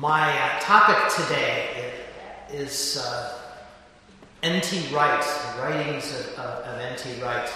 [0.00, 1.92] My uh, topic today
[2.50, 3.38] is uh,
[4.42, 4.94] N.T.
[4.94, 5.22] Wright,
[5.58, 7.20] writings of, of, of N.T.
[7.20, 7.52] Wright,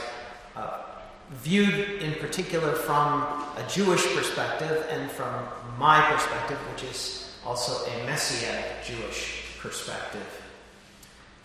[0.54, 0.82] uh,
[1.30, 3.22] viewed in particular from
[3.56, 5.46] a Jewish perspective and from
[5.78, 10.42] my perspective, which is also a Messianic Jewish perspective.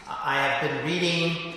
[0.05, 1.53] I have been reading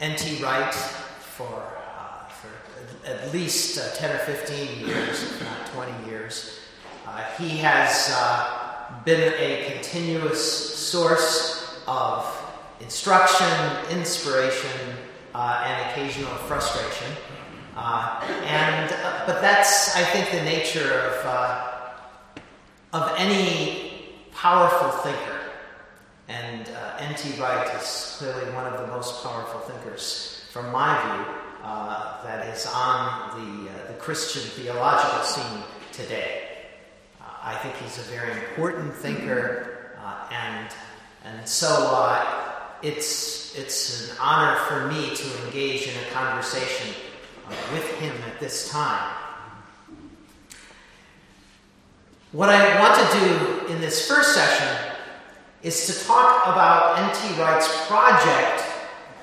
[0.00, 0.42] N.T.
[0.42, 1.62] Wright for,
[1.98, 6.58] uh, for at least uh, 10 or 15 years, if not 20 years.
[7.06, 8.61] Uh, he has uh,
[9.04, 10.42] been a continuous
[10.76, 12.26] source of
[12.80, 13.46] instruction,
[13.90, 14.96] inspiration,
[15.34, 17.10] uh, and occasional frustration.
[17.76, 21.72] Uh, and uh, but that's I think the nature of uh,
[22.92, 25.38] of any powerful thinker.
[26.28, 27.40] And uh, N.T.
[27.40, 32.66] Wright is clearly one of the most powerful thinkers, from my view, uh, that is
[32.66, 35.62] on the, the Christian theological scene
[35.92, 36.41] today.
[37.44, 40.70] I think he's a very important thinker, uh, and
[41.24, 42.24] and so uh,
[42.82, 46.94] it's it's an honor for me to engage in a conversation
[47.48, 49.12] uh, with him at this time.
[52.30, 54.94] What I want to do in this first session
[55.64, 57.40] is to talk about N.T.
[57.40, 58.62] Wright's project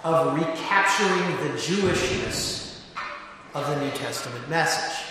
[0.04, 2.82] of recapturing the Jewishness
[3.54, 5.09] of the New Testament message.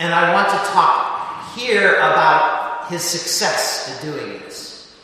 [0.00, 4.96] And I want to talk here about his success in doing this.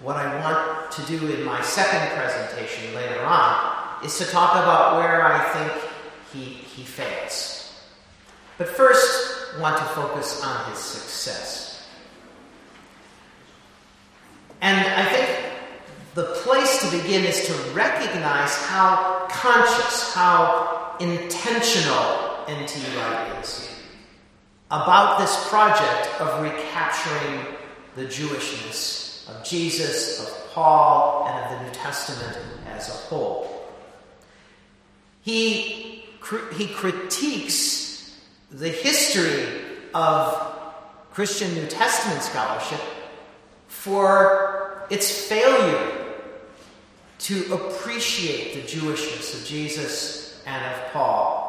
[0.00, 4.96] What I want to do in my second presentation later on is to talk about
[4.96, 5.72] where I think
[6.32, 7.70] he, he fails.
[8.56, 11.86] But first, want to focus on his success.
[14.62, 15.52] And I think
[16.14, 22.80] the place to begin is to recognize how conscious, how intentional N.T.
[22.96, 23.73] Wright is
[24.70, 27.54] about this project of recapturing
[27.96, 33.64] the Jewishness of Jesus, of Paul, and of the New Testament as a whole.
[35.22, 36.04] He,
[36.54, 38.18] he critiques
[38.50, 39.62] the history
[39.94, 40.52] of
[41.12, 42.80] Christian New Testament scholarship
[43.68, 46.14] for its failure
[47.20, 51.43] to appreciate the Jewishness of Jesus and of Paul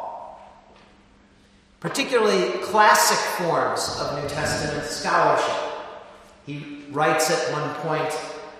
[1.79, 5.73] particularly classic forms of New Testament scholarship.
[6.45, 8.11] He writes at one point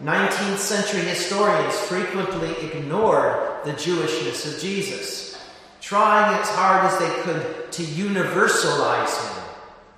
[0.04, 5.42] 19th century historians frequently ignored the Jewishness of Jesus,
[5.82, 9.44] trying as hard as they could to universalize him,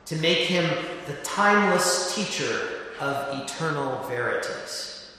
[0.06, 0.70] to make him
[1.08, 5.18] the timeless teacher of eternal verities.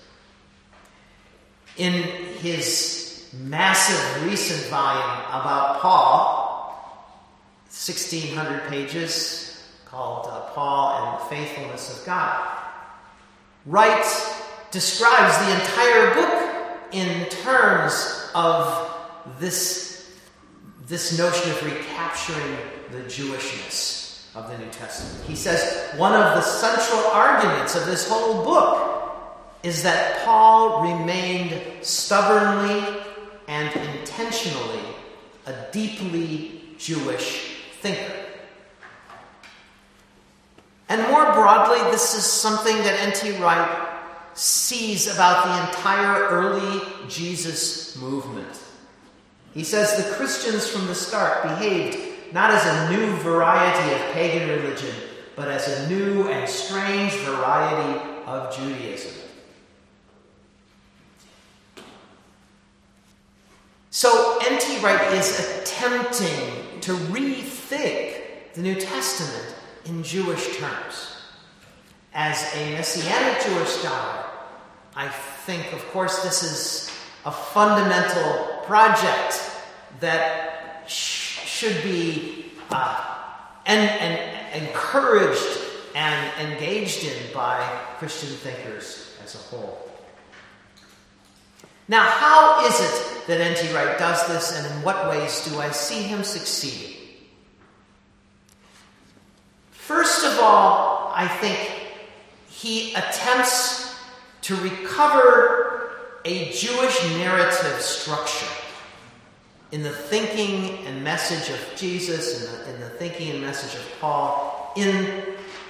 [1.76, 6.47] In his massive recent volume about Paul,
[7.70, 12.58] 1,600 pages called uh, Paul and the Faithfulness of God.
[13.66, 14.06] Wright
[14.70, 16.48] describes the entire book
[16.92, 18.90] in terms of
[19.38, 20.10] this,
[20.86, 22.56] this notion of recapturing
[22.90, 25.24] the Jewishness of the New Testament.
[25.26, 28.88] He says one of the central arguments of this whole book
[29.62, 33.02] is that Paul remained stubbornly
[33.48, 34.80] and intentionally
[35.46, 37.47] a deeply Jewish
[37.80, 38.14] thinker.
[40.88, 43.32] And more broadly, this is something that N.T.
[43.42, 43.88] Wright
[44.34, 48.62] sees about the entire early Jesus movement.
[49.52, 51.98] He says the Christians from the start behaved
[52.32, 54.94] not as a new variety of pagan religion,
[55.36, 59.12] but as a new and strange variety of Judaism.
[63.90, 64.78] So N.T.
[64.78, 71.16] Wright is attempting to rethink think the New Testament in Jewish terms.
[72.14, 74.24] As a Messianic Jewish scholar,
[74.96, 76.90] I think, of course, this is
[77.24, 79.40] a fundamental project
[80.00, 83.18] that sh- should be uh,
[83.66, 85.60] en- en- encouraged
[85.94, 87.60] and engaged in by
[87.98, 89.90] Christian thinkers as a whole.
[91.86, 93.72] Now, how is it that N.T.
[93.74, 96.97] Wright does this, and in what ways do I see him succeeding?
[99.88, 101.58] First of all, I think
[102.50, 103.96] he attempts
[104.42, 105.92] to recover
[106.26, 108.52] a Jewish narrative structure
[109.72, 113.90] in the thinking and message of Jesus and the, in the thinking and message of
[113.98, 115.24] Paul, in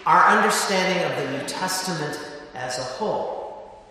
[0.05, 2.19] our understanding of the New Testament
[2.57, 3.85] as a whole.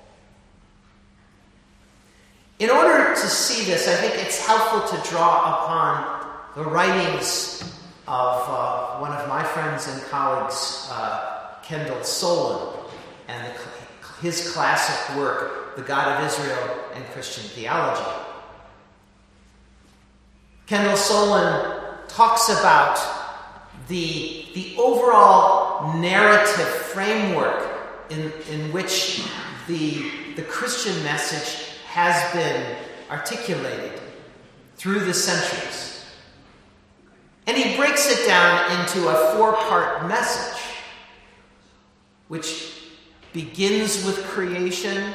[2.60, 6.28] In order to see this, I think it's helpful to draw upon
[6.58, 7.77] the writings
[8.08, 12.90] of uh, one of my friends and colleagues, uh, Kendall Soulen,
[13.28, 18.02] and the, his classic work, The God of Israel and Christian Theology.
[20.68, 22.98] Kendall Soulen talks about
[23.88, 27.78] the, the overall narrative framework
[28.10, 29.24] in, in which
[29.68, 32.78] the, the Christian message has been
[33.10, 34.00] articulated
[34.78, 35.97] through the centuries.
[37.48, 40.62] And he breaks it down into a four part message,
[42.28, 42.74] which
[43.32, 45.14] begins with creation,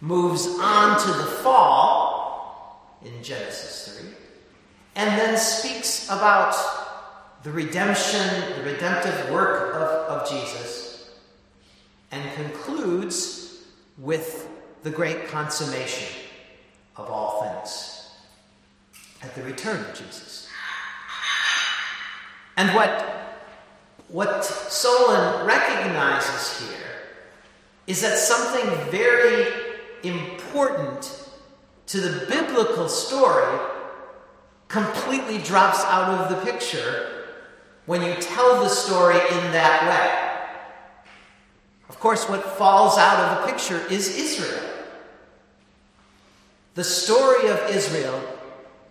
[0.00, 4.10] moves on to the fall in Genesis 3,
[4.94, 6.54] and then speaks about
[7.42, 8.20] the redemption,
[8.56, 11.10] the redemptive work of, of Jesus,
[12.12, 13.64] and concludes
[13.98, 14.48] with
[14.84, 16.20] the great consummation
[16.96, 18.10] of all things
[19.22, 20.37] at the return of Jesus.
[22.58, 22.90] And what,
[24.08, 26.90] what Soulen recognizes here
[27.86, 29.46] is that something very
[30.02, 31.30] important
[31.86, 33.60] to the biblical story
[34.66, 37.26] completely drops out of the picture
[37.86, 41.06] when you tell the story in that way.
[41.88, 44.68] Of course, what falls out of the picture is Israel.
[46.74, 48.20] The story of Israel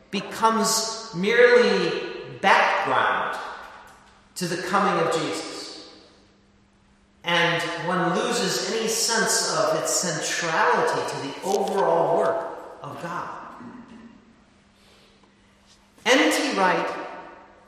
[0.10, 3.38] becomes merely background
[4.38, 5.92] to the coming of Jesus.
[7.24, 13.30] And one loses any sense of its centrality to the overall work of God.
[16.06, 16.58] N.T.
[16.58, 16.88] Wright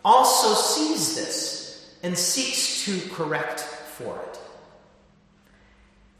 [0.06, 4.40] also sees this and seeks to correct for it.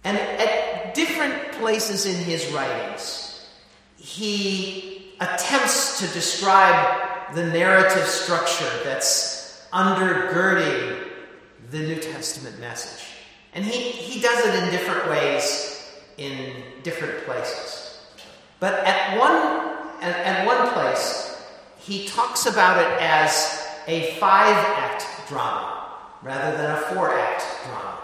[0.04, 3.48] And at different places in his writings,
[3.98, 9.39] he attempts to describe the narrative structure that's
[9.72, 11.08] undergirding
[11.72, 13.06] the New Testament message.
[13.54, 15.70] And he, he does it in different ways
[16.18, 17.98] in different places.
[18.60, 19.34] But at one,
[20.02, 21.42] at, at one place,
[21.78, 25.88] he talks about it as a five act drama
[26.22, 27.98] rather than a four act drama.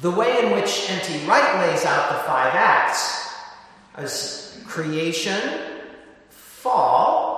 [0.00, 1.26] The way in which N.T.
[1.26, 3.34] Wright lays out the five acts
[3.98, 5.60] is creation,
[6.30, 7.31] fall,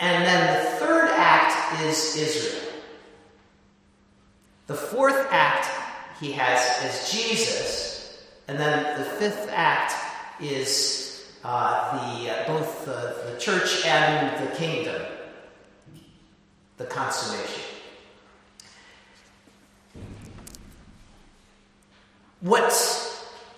[0.00, 2.72] and then the third act is Israel.
[4.66, 5.68] The fourth act
[6.20, 9.92] he has is Jesus, and then the fifth act
[10.40, 15.02] is uh, the, uh, both the, the church and the kingdom,
[16.78, 17.62] the consummation.
[22.40, 22.72] What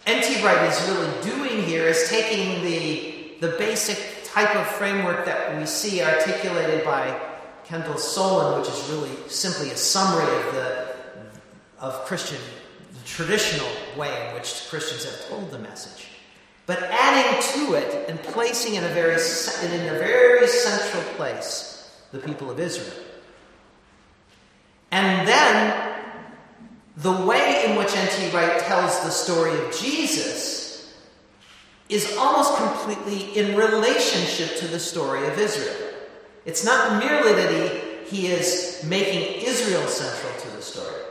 [0.06, 0.44] N.T.
[0.44, 5.66] Wright is really doing here is taking the, the basic type of framework that we
[5.66, 7.20] see articulated by
[7.64, 10.92] Kendall Soulen, which is really simply a summary of the
[11.78, 12.38] of Christian,
[12.92, 16.12] the traditional way in which Christians have told the message
[16.66, 22.18] but adding to it and placing in a very in a very central place the
[22.18, 23.04] people of Israel.
[24.90, 26.02] And then
[26.98, 28.30] the way in which N.T.
[28.36, 30.61] Wright tells the story of Jesus
[31.92, 35.90] is almost completely in relationship to the story of Israel.
[36.44, 37.50] It's not merely that
[38.10, 41.02] he, he is making Israel central to the story,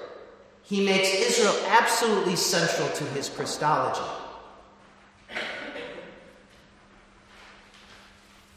[0.63, 4.09] he makes Israel absolutely central to his Christology.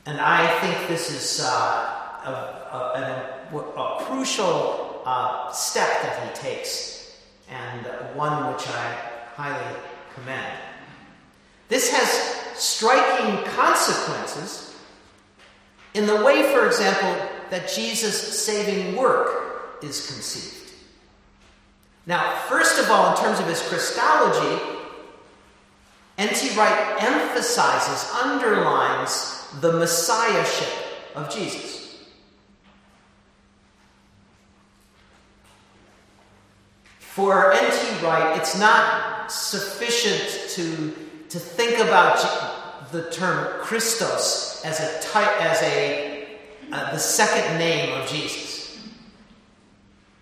[0.06, 6.34] And I think this is uh, a, a, a, a, crucial uh, step that he
[6.34, 7.16] takes,
[7.48, 8.92] and one which I
[9.34, 9.80] highly
[10.14, 10.63] commend.
[11.68, 14.74] This has striking consequences
[15.94, 20.72] in the way, for example, that Jesus' saving work is conceived.
[22.06, 24.62] Now, first of all, in terms of his Christology,
[26.18, 26.56] N.T.
[26.56, 30.68] Wright emphasizes, underlines the messiahship
[31.14, 32.04] of Jesus.
[36.98, 38.04] For N.T.
[38.04, 41.03] Wright, it's not sufficient to,
[41.34, 46.28] to think about the term Christos as a type, as a
[46.70, 48.78] uh, the second name of Jesus.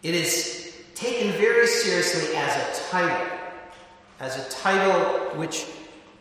[0.02, 3.26] It is taken very seriously as a title,
[4.20, 5.66] as a title which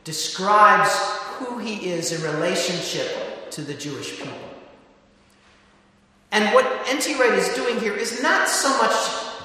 [0.03, 0.91] describes
[1.37, 4.33] who he is in relationship to the Jewish people.
[6.33, 7.17] And what N.T.
[7.17, 9.37] Wright is doing here is not so much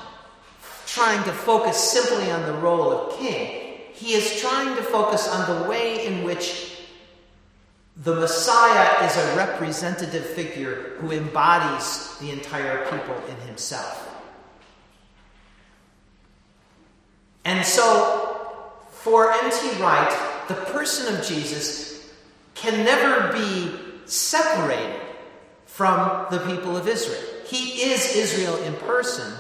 [0.89, 3.66] trying to focus simply on the role of king,
[3.97, 6.77] he is trying to focus on the way in which
[7.97, 14.03] the Messiah is a representative figure who embodies the entire people in himself.
[17.47, 19.81] And so, for N.T.
[19.83, 20.15] Wright,
[20.49, 22.13] the person of Jesus
[22.55, 23.73] can never be
[24.05, 25.01] separated
[25.65, 27.23] from the people of Israel.
[27.47, 29.33] He is Israel in person,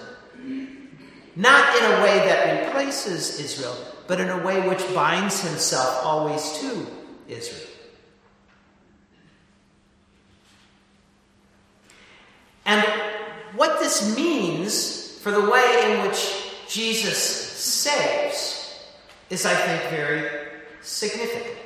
[1.34, 6.58] not in a way that replaces Israel, but in a way which binds himself always
[6.60, 6.86] to
[7.28, 7.70] Israel.
[12.64, 12.84] And
[13.54, 18.84] what this means for the way in which Jesus saves
[19.30, 20.28] is, I think, very
[20.82, 21.56] significant.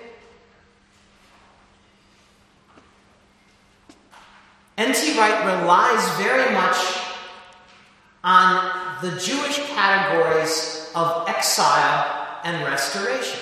[4.77, 5.19] N.T.
[5.19, 6.77] Wright relies very much
[8.25, 13.41] on the Jewish categories of exile and restoration.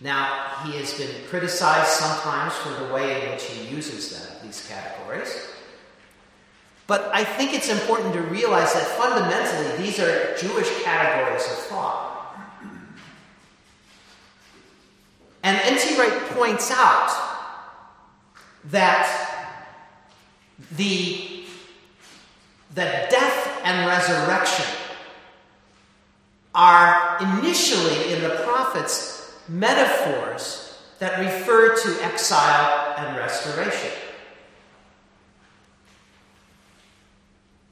[0.00, 4.66] Now, he has been criticized sometimes for the way in which he uses them, these
[4.68, 5.48] categories.
[6.86, 12.10] But I think it's important to realize that fundamentally these are Jewish categories of thought.
[15.42, 15.98] And N.T.
[15.98, 17.10] Wright points out
[18.70, 19.54] that
[20.76, 21.44] the
[22.74, 24.64] that death and resurrection
[26.54, 33.90] are initially in the prophets metaphors that refer to exile and restoration.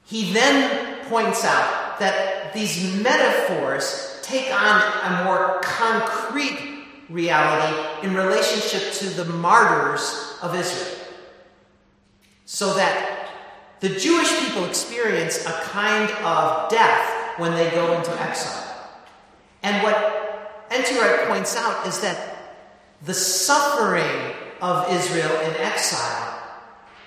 [0.05, 8.93] He then points out that these metaphors take on a more concrete reality in relationship
[8.93, 10.99] to the martyrs of Israel.
[12.45, 13.29] So that
[13.79, 18.62] the Jewish people experience a kind of death when they go into exile.
[19.63, 20.95] And what N.T.
[21.27, 22.37] Points out is that
[23.03, 26.33] the suffering of Israel in exile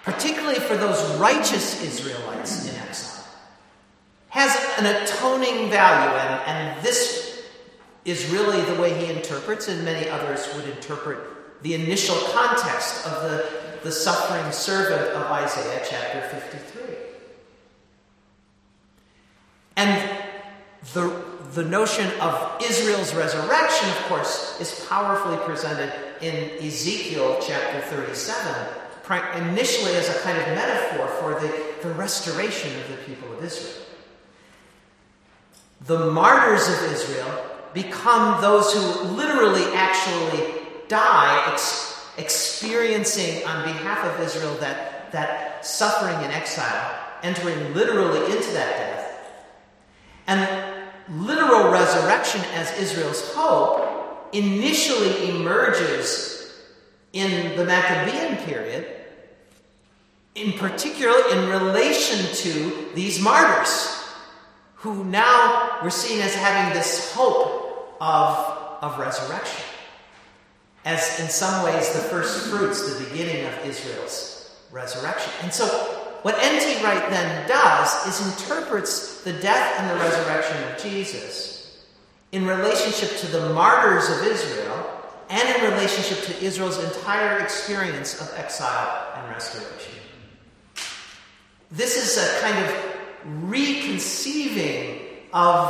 [0.07, 3.25] particularly for those righteous Israelites in exile,
[4.29, 6.17] has an atoning value.
[6.17, 7.43] And, and this
[8.05, 11.19] is really the way he interprets, and many others would interpret
[11.63, 13.51] the initial context of the,
[13.83, 16.95] the suffering servant of Isaiah chapter 53.
[19.75, 20.09] And
[20.95, 28.83] the, the notion of Israel's resurrection, of course, is powerfully presented in Ezekiel chapter 37
[29.51, 33.85] initially as a kind of metaphor for the, the restoration of the people of Israel.
[35.87, 40.55] The martyrs of Israel become those who literally actually
[40.89, 48.53] die ex- experiencing on behalf of Israel that, that suffering in exile, entering literally into
[48.53, 49.33] that death.
[50.27, 50.76] And
[51.09, 56.53] literal resurrection as Israel's hope initially emerges
[57.13, 58.97] in the Maccabean period
[60.37, 64.05] in particular in relation to these martyrs,
[64.75, 68.37] who now were seen as having this hope of,
[68.83, 69.65] of resurrection.
[70.85, 75.33] As in some ways the first fruits, the beginning of Israel's resurrection.
[75.43, 75.96] And so
[76.27, 76.83] what N.T.
[76.83, 81.87] Wright then does is interprets the death and the resurrection of Jesus
[82.33, 88.37] in relationship to the martyrs of Israel and in relationship to Israel's entire experience of
[88.37, 90.01] exile and restoration.
[91.71, 95.03] This is a kind of reconceiving
[95.33, 95.69] of,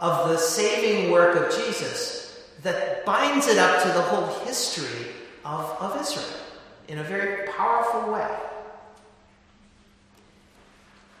[0.00, 5.08] of the saving work of Jesus that binds it up to the whole history
[5.44, 6.40] of, of Israel
[6.86, 8.30] in a very powerful way.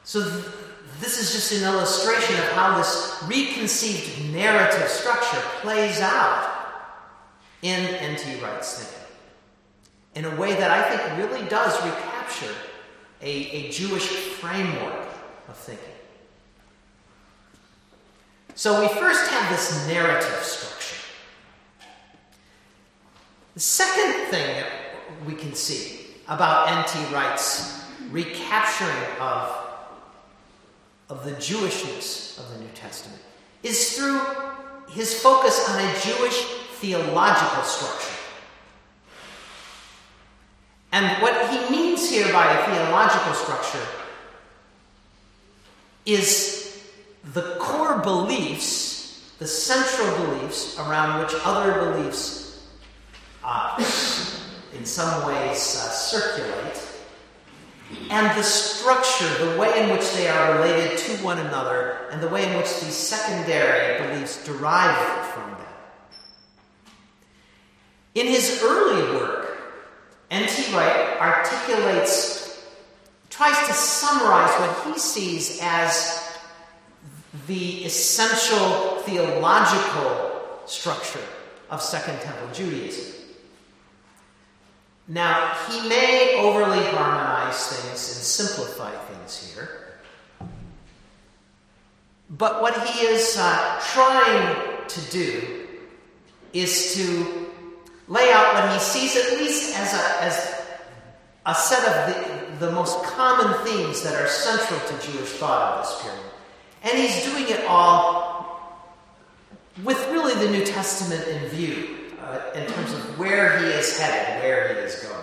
[0.06, 0.44] So, th-
[1.00, 6.48] this is just an illustration of how this reconceived narrative structure plays out
[7.62, 8.40] in N.T.
[8.40, 8.96] Wright's thinking
[10.14, 12.54] in a way that I think really does recapture
[13.20, 15.08] a, a Jewish framework
[15.48, 15.84] of thinking.
[18.54, 21.02] So we first have this narrative structure.
[23.54, 24.70] The second thing that
[25.26, 27.12] we can see about N.T.
[27.12, 29.65] Wright's recapturing of,
[31.08, 33.20] of the Jewishness of the New Testament
[33.62, 34.20] is through
[34.90, 36.40] his focus on a Jewish
[36.80, 38.14] theological structure.
[40.92, 43.86] And what he means here by a theological structure
[46.06, 46.82] is
[47.34, 52.66] the core beliefs, the central beliefs around which other beliefs,
[53.44, 53.76] uh,
[54.76, 56.95] in some ways, uh, circulate,
[58.10, 62.28] and the structure, the way in which they are related to one another, and the
[62.28, 64.96] way in which these secondary beliefs derive
[65.28, 65.74] from them.
[68.14, 69.58] In his early work,
[70.30, 70.74] N.T.
[70.74, 72.64] Wright articulates,
[73.30, 76.38] tries to summarize what he sees as
[77.46, 81.20] the essential theological structure
[81.70, 83.15] of Second Temple Judaism.
[85.08, 89.86] Now, he may overly harmonize things and simplify things here.
[92.28, 94.56] But what he is uh, trying
[94.88, 95.68] to do
[96.52, 97.46] is to
[98.08, 100.62] lay out what he sees, at least as a, as
[101.46, 105.84] a set of the, the most common themes that are central to Jewish thought of
[105.84, 106.32] this period.
[106.82, 108.46] And he's doing it all
[109.84, 114.42] with really the New Testament in view, uh, in terms of where he is headed,
[114.42, 115.14] where he is going.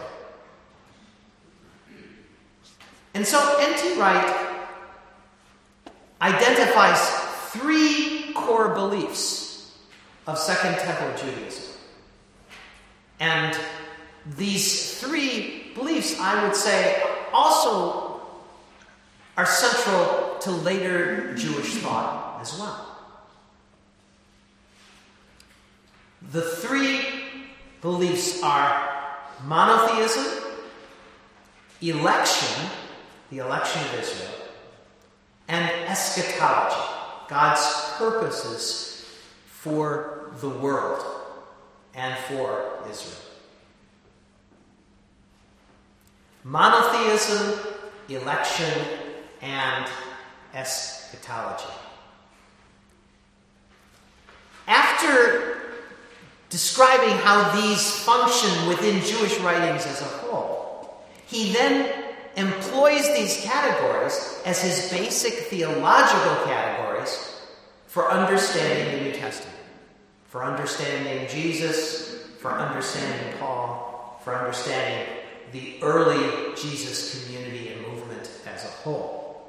[3.13, 3.99] And so N.T.
[3.99, 4.67] Wright
[6.21, 6.99] identifies
[7.51, 9.77] three core beliefs
[10.25, 11.75] of Second Temple Judaism.
[13.19, 13.57] And
[14.37, 18.21] these three beliefs, I would say, also
[19.35, 22.92] are central to later Jewish thought as well.
[26.31, 27.01] The three
[27.81, 28.89] beliefs are
[29.45, 30.25] monotheism,
[31.81, 32.69] election,
[33.29, 34.33] the election of Israel,
[35.49, 36.81] and eschatology,
[37.27, 39.05] God's purposes
[39.45, 41.03] for the world
[41.93, 43.19] and for Israel.
[46.43, 47.59] Monotheism,
[48.09, 48.81] election,
[49.41, 49.85] and
[50.53, 51.71] eschatology.
[54.67, 55.72] After
[56.53, 61.91] describing how these function within Jewish writings as a whole, he then
[62.37, 67.41] employs these categories as his basic theological categories
[67.87, 69.57] for understanding the New Testament,
[70.27, 75.07] for understanding Jesus, for understanding Paul, for understanding
[75.53, 79.41] the early Jesus community and movement as a whole.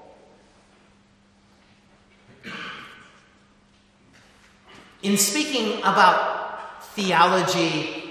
[5.03, 6.44] In speaking about
[6.95, 8.05] theology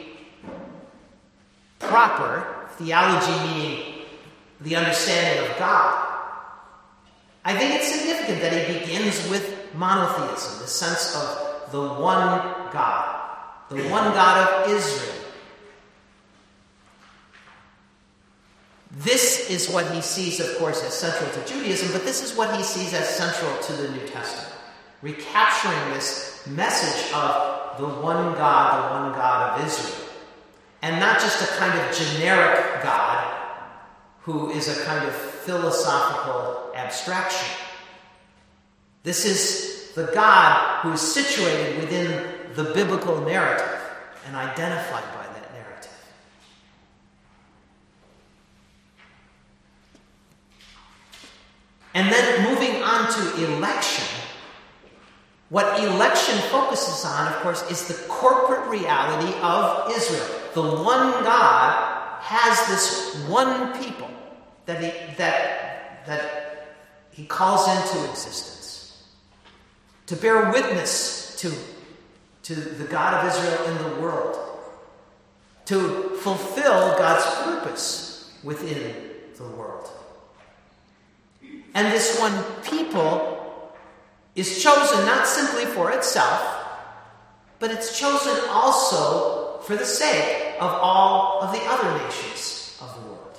[1.79, 3.93] proper, theology meaning
[4.61, 6.09] the understanding of God.
[7.45, 12.39] I think it's significant that he begins with monotheism, the sense of the one
[12.71, 13.37] God,
[13.69, 15.23] the one God of Israel.
[18.97, 22.55] This is what he sees, of course, as central to Judaism, but this is what
[22.55, 24.53] he sees as central to the New Testament,
[25.01, 30.09] recapturing this message of the one God, the one God of Israel.
[30.81, 33.33] And not just a kind of generic God
[34.21, 37.57] who is a kind of philosophical abstraction.
[39.03, 43.79] This is the God who is situated within the biblical narrative
[44.25, 45.91] and identified by that narrative.
[51.93, 54.22] And then moving on to election,
[55.53, 60.27] what election focuses on, of course, is the corporate reality of Israel.
[60.55, 64.09] The one God has this one people
[64.65, 66.75] that he, that, that
[67.11, 69.03] he calls into existence
[70.07, 71.53] to bear witness to,
[72.41, 74.35] to the God of Israel in the world,
[75.65, 78.95] to fulfill God's purpose within
[79.37, 79.87] the world.
[81.75, 83.42] And this one people
[84.35, 86.41] is chosen not simply for itself,
[87.59, 93.01] but it's chosen also for the sake of all of the other nations of the
[93.07, 93.37] world.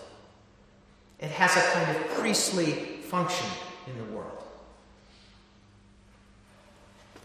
[1.19, 3.47] It has a kind of priestly function
[3.87, 4.43] in the world.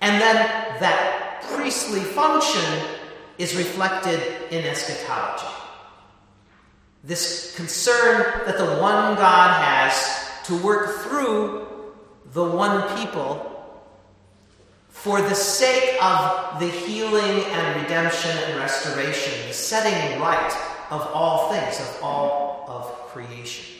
[0.01, 0.35] And then
[0.79, 2.85] that priestly function
[3.37, 4.19] is reflected
[4.51, 5.45] in eschatology.
[7.03, 11.67] This concern that the one God has to work through
[12.33, 13.58] the one people
[15.01, 20.51] for the sake of the healing and redemption and restoration, the setting right
[20.91, 23.77] of all things, of all of creation.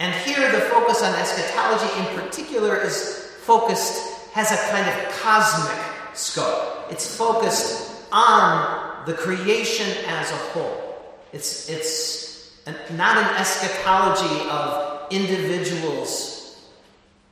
[0.00, 5.78] And here the focus on eschatology in particular is focused, has a kind of cosmic
[6.12, 6.90] scope.
[6.90, 10.98] It's focused on the creation as a whole.
[11.32, 16.66] It's, it's an, not an eschatology of individuals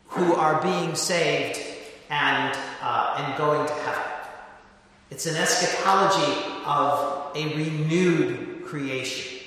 [0.06, 1.73] who are being saved
[2.10, 4.02] and, uh, and going to heaven.
[5.10, 9.40] It's an eschatology of a renewed creation.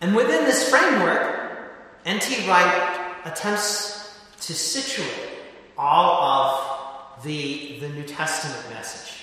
[0.00, 1.70] And within this framework,
[2.04, 2.48] N.T.
[2.48, 5.30] Wright attempts to situate
[5.78, 9.22] all of the, the New Testament message.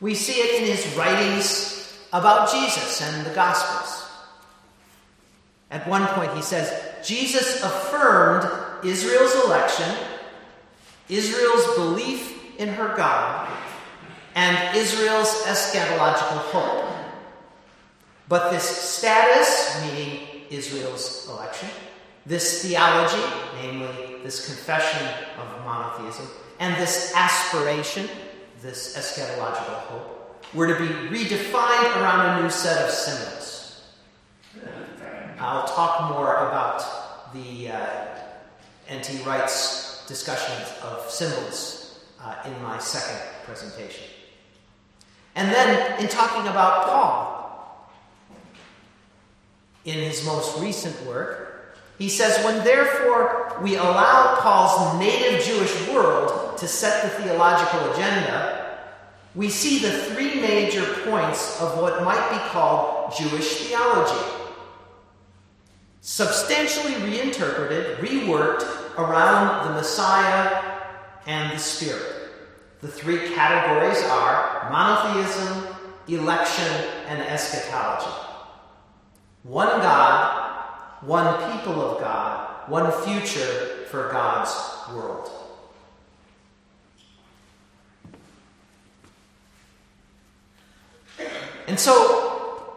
[0.00, 3.95] We see it in his writings about Jesus and the Gospels.
[5.70, 6.72] At one point, he says,
[7.04, 8.48] Jesus affirmed
[8.84, 9.92] Israel's election,
[11.08, 13.50] Israel's belief in her God,
[14.34, 16.92] and Israel's eschatological hope.
[18.28, 21.68] But this status, meaning Israel's election,
[22.26, 23.22] this theology,
[23.62, 25.06] namely this confession
[25.38, 26.26] of monotheism,
[26.58, 28.08] and this aspiration,
[28.62, 33.45] this eschatological hope, were to be redefined around a new set of symbols.
[35.38, 38.06] I'll talk more about the uh,
[38.88, 39.18] N.T.
[39.24, 44.04] Wright's discussions of symbols uh, in my second presentation.
[45.34, 47.92] And then, in talking about Paul,
[49.84, 56.56] in his most recent work, he says, When therefore we allow Paul's native Jewish world
[56.58, 58.78] to set the theological agenda,
[59.34, 64.35] we see the three major points of what might be called Jewish theology.
[66.08, 68.62] Substantially reinterpreted, reworked
[68.96, 70.62] around the Messiah
[71.26, 72.30] and the Spirit.
[72.80, 75.66] The three categories are monotheism,
[76.06, 76.72] election,
[77.08, 78.06] and eschatology.
[79.42, 84.54] One God, one people of God, one future for God's
[84.94, 85.28] world.
[91.66, 92.76] And so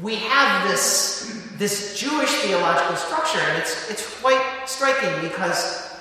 [0.00, 5.94] we have this, this Jewish theological structure, and it's, it's quite striking because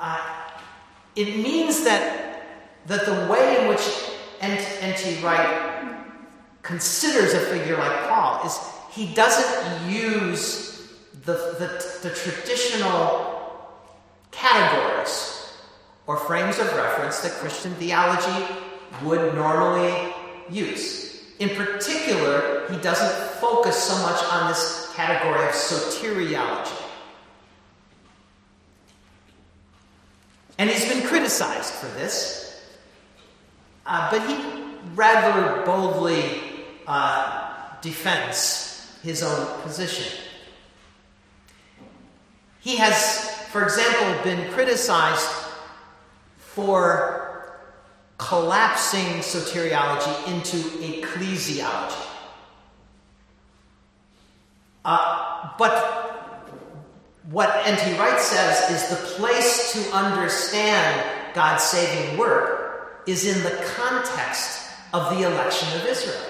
[0.00, 0.48] uh,
[1.14, 2.46] it means that,
[2.86, 3.86] that the way in which
[4.40, 5.22] N.T.
[5.22, 5.84] Wright
[6.62, 8.58] considers a figure like Paul is
[8.90, 10.88] he doesn't use
[11.26, 13.68] the, the, the traditional
[14.30, 15.52] categories
[16.06, 18.46] or frames of reference that Christian theology
[19.04, 20.14] would normally
[20.48, 21.09] use.
[21.40, 26.76] In particular, he doesn't focus so much on this category of soteriology.
[30.58, 32.62] And he's been criticized for this,
[33.86, 34.36] uh, but he
[34.94, 36.42] rather boldly
[36.86, 40.20] uh, defends his own position.
[42.60, 45.30] He has, for example, been criticized
[46.36, 47.29] for
[48.20, 52.06] collapsing soteriology into ecclesiology.
[54.84, 56.50] Uh, but
[57.30, 57.98] what N.T.
[57.98, 65.16] Wright says is the place to understand God's saving work is in the context of
[65.16, 66.26] the election of Israel.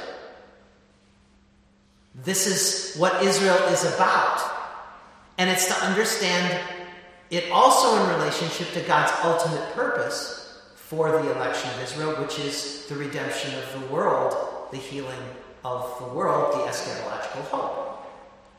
[2.15, 4.41] This is what Israel is about.
[5.39, 6.61] And it's to understand
[7.31, 10.40] it also in relationship to God's ultimate purpose
[10.91, 14.35] for the election of Israel, which is the redemption of the world,
[14.73, 15.23] the healing
[15.65, 18.05] of the world, the eschatological hope.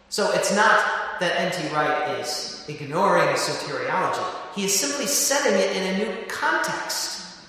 [0.07, 1.75] So it's not that N.T.
[1.75, 4.23] Wright is ignoring soteriology,
[4.55, 7.41] he is simply setting it in a new context.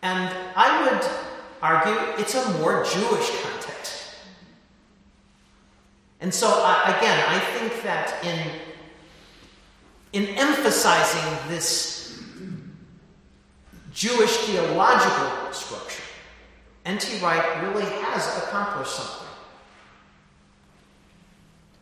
[0.00, 1.06] And I would
[1.60, 4.14] argue it's a more Jewish context.
[6.22, 8.38] And so, uh, again, I think that in,
[10.14, 11.95] in emphasizing this
[13.96, 16.02] Jewish theological structure,
[16.84, 17.18] N.T.
[17.20, 19.26] Wright really has accomplished something.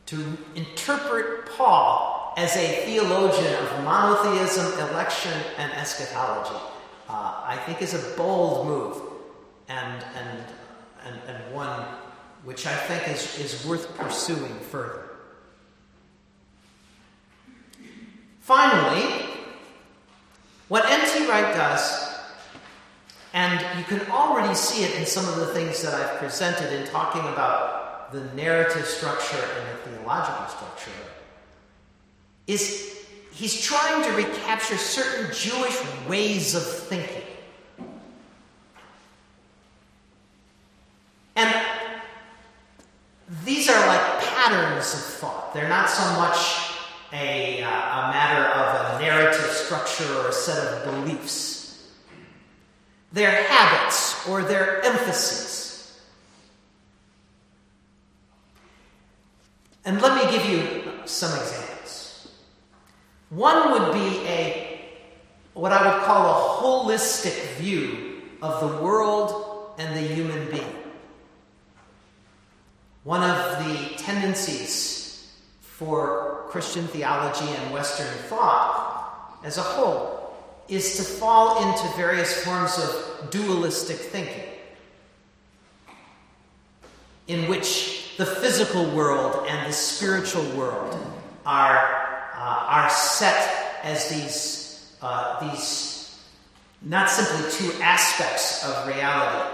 [0.07, 6.55] To interpret Paul as a theologian of monotheism, election, and eschatology,
[7.09, 9.03] uh, I think is a bold move
[9.69, 10.45] and, and,
[11.05, 11.85] and, and one
[12.45, 15.11] which I think is, is worth pursuing further.
[18.41, 19.25] Finally,
[20.69, 21.29] what N.T.
[21.29, 22.04] Wright does,
[23.91, 27.21] you can already see it in some of the things that I've presented in talking
[27.21, 30.91] about the narrative structure and the theological structure,
[32.47, 37.23] is he's trying to recapture certain Jewish ways of thinking.
[41.37, 41.53] And
[43.45, 45.53] these are like patterns of thought.
[45.53, 46.71] They're not so much
[47.13, 51.54] a, uh, a matter of a narrative structure or a set of beliefs.
[53.15, 56.01] They're habits or they're emphases.
[59.85, 62.33] And let me give you some examples.
[63.31, 64.81] One would be a
[65.53, 70.75] what I would call a holistic view of the world and the human being.
[73.05, 80.24] One of the tendencies for Christian theology and Western thought as a whole
[80.69, 84.45] is to fall into various forms of dualistic thinking,
[87.27, 90.97] in which the physical world and the spiritual world
[91.45, 96.21] are, uh, are set as these, uh, these
[96.83, 99.51] not simply two aspects of reality,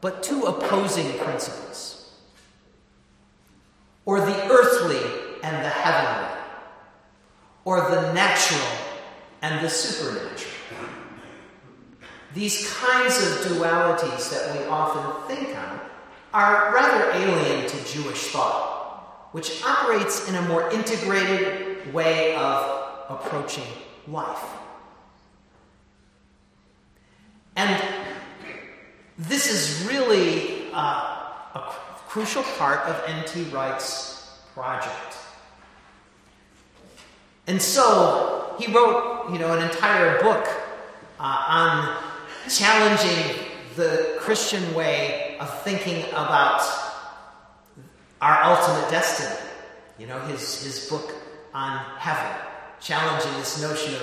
[0.00, 2.12] but two opposing principles,
[4.04, 5.00] or the earthly
[5.42, 6.40] and the heavenly,
[7.64, 8.87] or the natural
[9.42, 10.54] and the supernatural.
[12.34, 15.80] These kinds of dualities that we often think on
[16.34, 23.64] are rather alien to Jewish thought, which operates in a more integrated way of approaching
[24.06, 24.44] life.
[27.56, 27.82] And
[29.16, 30.78] this is really uh,
[31.54, 31.74] a
[32.06, 33.44] crucial part of N.T.
[33.44, 35.16] Wright's project.
[37.46, 40.46] And so he wrote, you know, an entire book
[41.20, 41.96] uh, on
[42.48, 43.44] challenging
[43.76, 46.62] the Christian way of thinking about
[48.20, 49.48] our ultimate destiny.
[49.98, 51.14] You know, his, his book
[51.54, 52.40] on heaven,
[52.80, 54.02] challenging this notion of,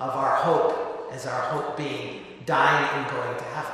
[0.00, 3.72] of our hope as our hope being dying and going to heaven.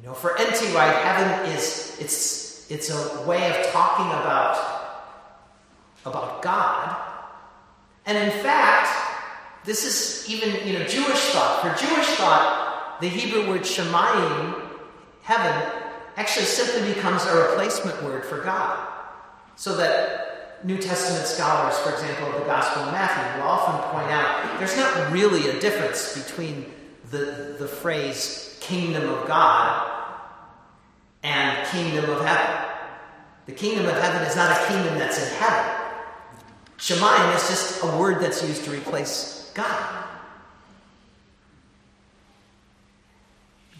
[0.00, 0.74] You know, for N.T.
[0.74, 4.56] Wright, heaven is it's it's a way of talking about
[6.04, 7.07] about God.
[8.08, 8.88] And in fact,
[9.64, 11.60] this is even you know Jewish thought.
[11.60, 14.62] For Jewish thought, the Hebrew word shemayim,
[15.20, 15.72] heaven,
[16.16, 18.88] actually simply becomes a replacement word for God.
[19.56, 24.10] So that New Testament scholars, for example, of the Gospel of Matthew, will often point
[24.10, 26.64] out there's not really a difference between
[27.10, 29.86] the, the phrase kingdom of God
[31.22, 32.70] and kingdom of heaven.
[33.44, 35.77] The kingdom of heaven is not a kingdom that's in heaven.
[36.78, 40.04] Shemayim is just a word that's used to replace God.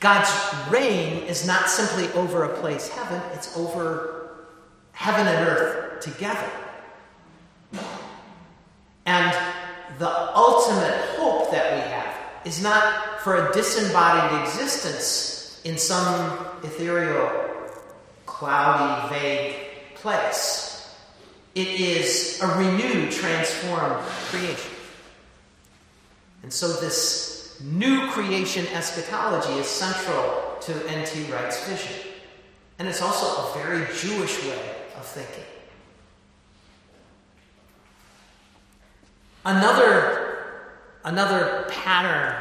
[0.01, 0.31] God's
[0.71, 4.31] reign is not simply over a place, heaven, it's over
[4.93, 6.51] heaven and earth together.
[9.07, 9.37] And
[9.99, 17.31] the ultimate hope that we have is not for a disembodied existence in some ethereal,
[18.27, 19.55] cloudy, vague
[19.95, 20.68] place.
[21.59, 24.71] It is a renewed, transformed creation.
[26.45, 31.25] And so, this new creation eschatology is central to N.T.
[31.33, 32.13] Wright's vision.
[32.79, 35.43] And it's also a very Jewish way of thinking.
[39.45, 40.61] Another,
[41.03, 42.37] another pattern,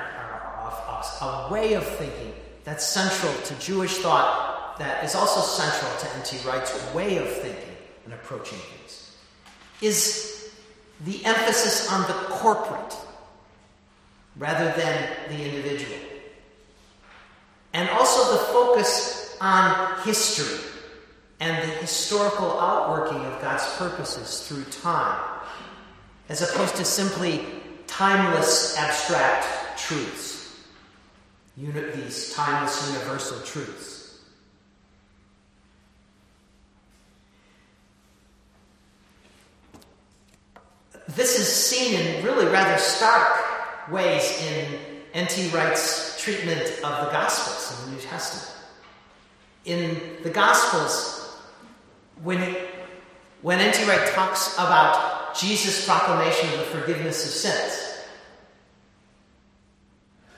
[1.22, 6.48] a way of thinking that's central to Jewish thought, that is also central to N.T.
[6.48, 7.78] Wright's way of thinking
[8.08, 8.97] and approaching things,
[9.82, 10.52] is
[11.06, 12.96] the emphasis on the corporate
[14.38, 15.98] rather than the individual.
[17.74, 20.60] And also the focus on history
[21.40, 25.20] and the historical outworking of God's purposes through time,
[26.30, 27.46] as opposed to simply
[27.86, 30.38] timeless abstract truths
[31.58, 33.97] these timeless universal truths.
[41.10, 44.80] This is seen in really rather stark ways in
[45.14, 45.50] N.T.
[45.50, 48.58] Wright's treatment of the Gospels in the New Testament.
[49.64, 51.38] In the Gospels,
[52.24, 52.56] when,
[53.42, 53.86] when N.T.
[53.86, 58.04] Wright talks about Jesus' proclamation of the forgiveness of sins,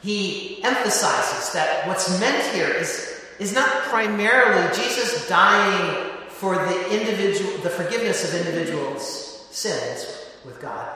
[0.02, 7.52] he emphasizes that what's meant here is, is not primarily Jesus dying for the individual
[7.58, 10.90] the forgiveness of individuals' sins with God,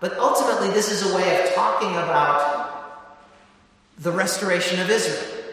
[0.00, 2.68] but ultimately this is a way of talking about
[3.98, 5.44] the restoration of Israel.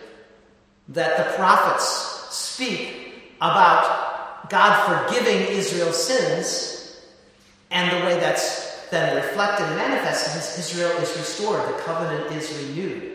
[0.89, 1.85] That the prophets
[2.29, 7.01] speak about God forgiving Israel's sins
[7.71, 12.51] and the way that's then reflected and manifested as Israel is restored, the covenant is
[12.63, 13.11] renewed.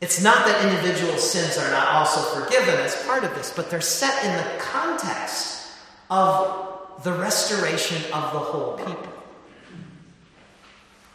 [0.00, 3.80] It's not that individual sins are not also forgiven as part of this, but they're
[3.80, 5.70] set in the context
[6.10, 6.67] of
[7.02, 9.12] the restoration of the whole people.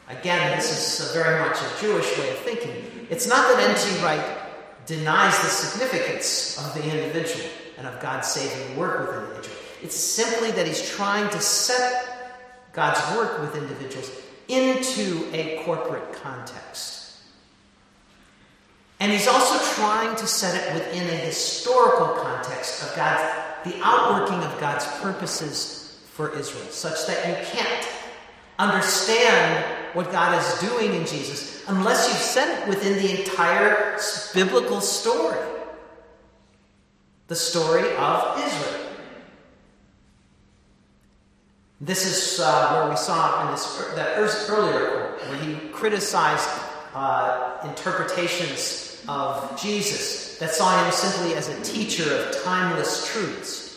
[0.10, 3.08] Again, this is very much a Jewish way of thinking.
[3.10, 4.04] It's not that N.T.
[4.04, 4.38] Wright
[4.86, 7.46] denies the significance of the individual
[7.78, 9.58] and of God's saving work with the individual.
[9.82, 14.12] It's simply that he's trying to set God's work with individuals
[14.48, 17.17] into a corporate context.
[19.00, 23.22] And he's also trying to set it within a historical context of God's,
[23.69, 25.73] the outworking of God's purposes
[26.13, 27.88] for Israel, such that you can't
[28.60, 33.97] understand what God is doing in Jesus unless you've set it within the entire
[34.34, 35.38] biblical story
[37.28, 38.86] the story of Israel.
[41.82, 46.49] This is uh, where we saw in this that earlier quote where he criticized
[46.93, 53.73] uh, interpretations of Jesus that saw him simply as a teacher of timeless truths,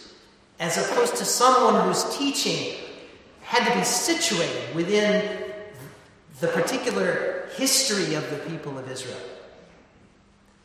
[0.58, 2.76] as opposed to someone whose teaching
[3.42, 5.42] had to be situated within
[6.40, 9.16] the particular history of the people of Israel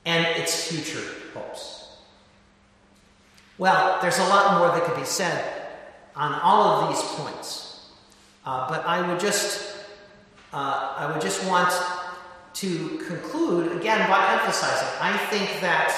[0.06, 1.98] and its future hopes.
[3.58, 5.68] Well, there's a lot more that could be said
[6.16, 7.90] on all of these points.
[8.44, 9.78] Uh, but I would just,
[10.52, 11.72] uh, I would just want
[12.56, 15.96] to conclude again by emphasizing I think that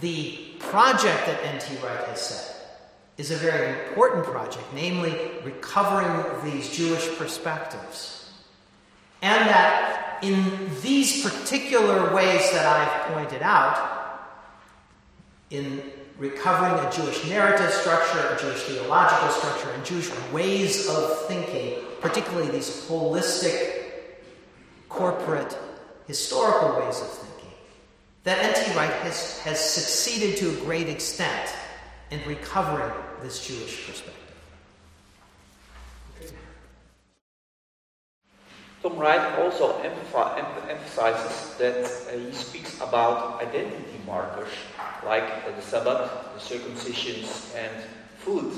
[0.00, 1.74] the project that N.T.
[1.84, 2.55] Wright has set
[3.18, 8.30] is a very important project, namely recovering these Jewish perspectives.
[9.22, 13.94] And that in these particular ways that I've pointed out,
[15.50, 15.82] in
[16.18, 22.50] recovering a Jewish narrative structure, a Jewish theological structure, and Jewish ways of thinking, particularly
[22.50, 23.84] these holistic,
[24.88, 25.56] corporate,
[26.06, 27.54] historical ways of thinking,
[28.24, 28.76] that N.T.
[28.76, 31.54] Wright has, has succeeded to a great extent
[32.10, 34.26] in recovering this Jewish perspective.
[38.82, 44.52] Tom Wright also emphasizes that uh, he speaks about identity markers
[45.04, 47.82] like uh, the Sabbath, the circumcisions, and
[48.18, 48.52] food.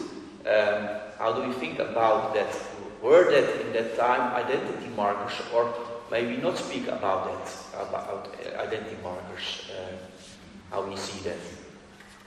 [0.45, 2.55] Um, how do you think about that?
[3.03, 5.73] Were that in that time identity markers, or
[6.11, 9.71] maybe not speak about that, about uh, identity markers?
[9.71, 9.97] Uh,
[10.71, 11.39] how we see that?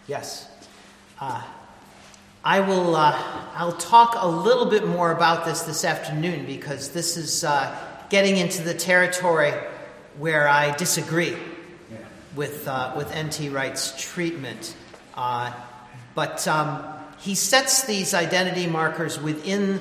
[0.08, 0.50] Yes.
[1.20, 1.44] Uh,
[2.44, 2.96] I will.
[2.96, 3.22] Uh,
[3.54, 7.78] I'll talk a little bit more about this this afternoon because this is uh,
[8.10, 9.54] getting into the territory
[10.18, 11.34] where I disagree
[11.92, 11.98] yeah.
[12.36, 13.50] with uh, with N.T.
[13.50, 14.76] Wright's treatment.
[15.14, 15.54] Uh,
[16.16, 16.84] but um,
[17.20, 19.80] he sets these identity markers within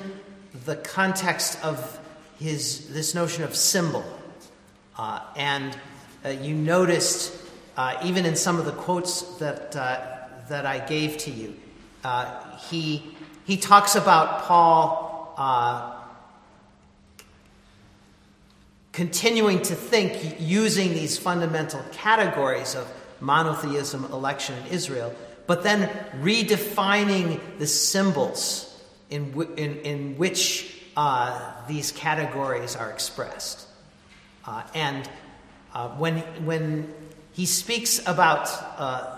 [0.65, 1.99] the context of
[2.39, 4.05] his this notion of symbol,
[4.99, 5.75] uh, and
[6.23, 7.35] uh, you noticed
[8.03, 11.55] even in some of the quotes that that I gave to you
[12.03, 16.01] uh, he, he talks about Paul uh,
[18.91, 25.13] continuing to think using these fundamental categories of monotheism, election, and Israel,
[25.47, 25.89] but then
[26.21, 28.67] redefining the symbols
[29.09, 33.67] in, w- in, in which uh, these categories are expressed.
[34.45, 35.09] Uh, and
[35.73, 36.93] uh, when, when
[37.31, 39.17] he speaks about uh,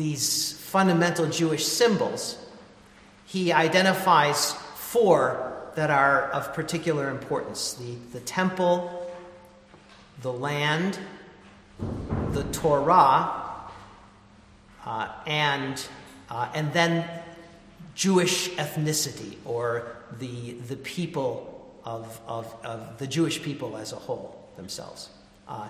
[0.00, 2.38] these fundamental Jewish symbols,
[3.26, 9.12] he identifies four that are of particular importance the, the temple,
[10.22, 10.98] the land,
[12.30, 13.30] the Torah,
[14.86, 15.86] uh, and,
[16.30, 17.06] uh, and then
[17.94, 24.48] Jewish ethnicity or the, the people of, of, of the Jewish people as a whole
[24.56, 25.10] themselves.
[25.46, 25.68] Uh,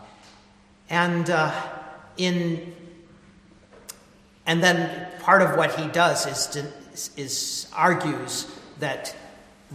[0.89, 1.53] and uh,
[2.17, 2.75] in
[4.51, 6.67] and then part of what he does is, to,
[7.17, 9.15] is argues that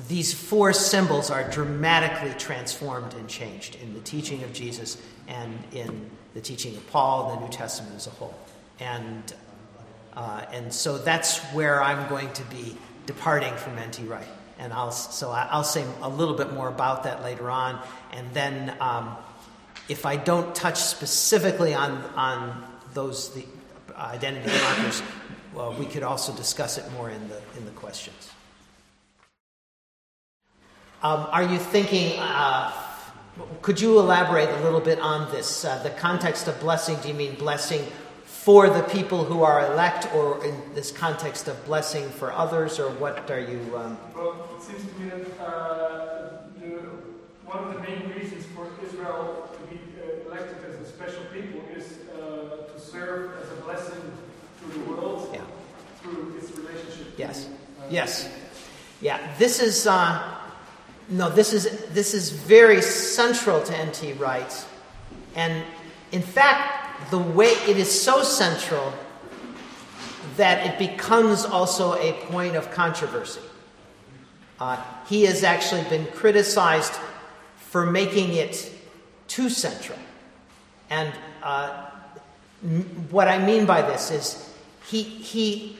[0.10, 4.98] these four symbols are dramatically transformed and changed in the teaching of Jesus
[5.30, 8.38] and in the teaching of Paul and the New Testament as a whole.
[8.82, 9.34] And,
[10.14, 14.04] uh, and so that's where I'm going to be departing from N.T.
[14.04, 14.28] Wright.
[14.60, 17.82] And I'll, so I'll say a little bit more about that later on.
[18.12, 19.16] And then um,
[19.88, 22.62] if I don't touch specifically on, on
[22.94, 23.46] those, the,
[23.98, 25.02] identity markers,
[25.54, 28.32] well, we could also discuss it more in the, in the questions.
[31.04, 32.72] Um, are you thinking, uh,
[33.62, 35.64] could you elaborate a little bit on this?
[35.64, 37.86] Uh, the context of blessing, do you mean blessing
[38.26, 42.90] for the people who are elect, or in this context of blessing for others, or
[42.92, 43.60] what are you?
[43.76, 43.98] Um...
[44.16, 46.70] Well, it seems to me that uh, the,
[47.46, 51.62] one of the main reasons for Israel to be uh, elected as a special people
[51.76, 54.02] is uh, to serve as a blessing
[54.62, 55.42] to the world yeah.
[56.02, 57.14] through its relationship.
[57.90, 58.30] Yes.
[59.02, 59.20] Yeah.
[59.38, 60.36] This is uh,
[61.10, 61.30] no.
[61.30, 64.14] This is this is very central to N.T.
[64.14, 64.66] Wright,
[65.36, 65.64] and
[66.12, 68.94] in fact, the way it is so central
[70.38, 73.42] that it becomes also a point of controversy.
[74.60, 76.94] Uh, he has actually been criticized
[77.58, 78.72] for making it
[79.28, 80.00] too central.
[80.90, 81.14] And
[81.44, 81.90] uh,
[83.10, 84.54] what I mean by this is
[84.88, 85.78] he, he,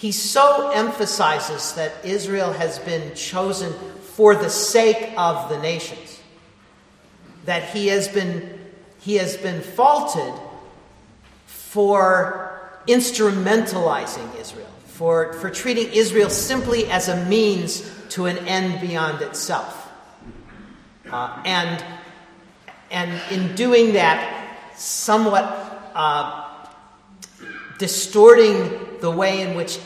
[0.00, 3.70] he so emphasizes that Israel has been chosen
[4.14, 6.22] for the sake of the nations.
[7.44, 8.58] That he has been,
[9.00, 10.32] he has been faulted
[11.44, 19.20] for instrumentalizing Israel, for, for treating Israel simply as a means to an end beyond
[19.20, 19.92] itself.
[21.12, 21.84] Uh, and,
[22.90, 25.44] and in doing that, somewhat
[25.94, 26.54] uh,
[27.76, 29.78] distorting the way in which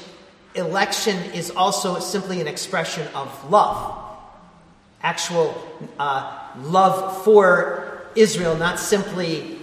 [0.54, 4.00] election is also simply an expression of love.
[5.02, 5.54] Actual
[5.98, 9.58] uh, love for Israel, not simply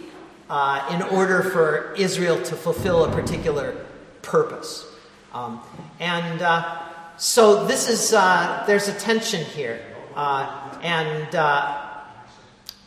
[0.49, 3.85] uh, in order for Israel to fulfill a particular
[4.21, 4.85] purpose.
[5.33, 5.61] Um,
[5.99, 6.79] and uh,
[7.17, 9.81] so this is, uh, there's a tension here.
[10.13, 11.87] Uh, and uh,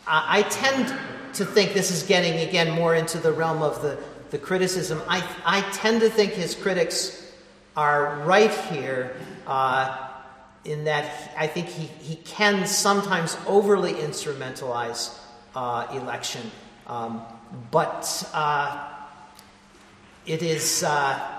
[0.06, 0.92] I tend
[1.34, 3.98] to think this is getting, again, more into the realm of the,
[4.31, 5.03] the criticism.
[5.09, 7.33] I, I tend to think his critics
[7.77, 9.16] are right here
[9.47, 9.97] uh,
[10.64, 15.18] in that I think he, he can sometimes overly instrumentalize
[15.55, 16.51] uh, election,
[16.87, 17.22] um,
[17.70, 18.89] but uh,
[20.27, 20.83] it is.
[20.83, 21.31] Uh,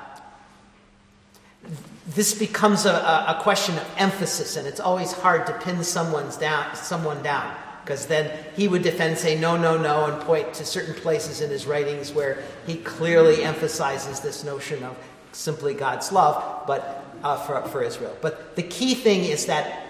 [2.07, 6.75] this becomes a, a, question of emphasis, and it's always hard to pin someone's down,
[6.75, 7.51] someone down
[7.85, 11.51] because then he would defend, say, no, no, no, and point to certain places in
[11.51, 14.97] his writings where he clearly emphasizes this notion of
[15.33, 18.17] simply God's love, but uh, for, for Israel.
[18.21, 19.87] But the key thing is that,